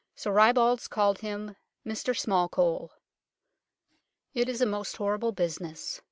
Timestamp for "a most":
4.59-4.97